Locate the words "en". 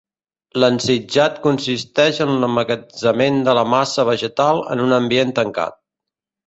2.27-2.33, 4.77-4.87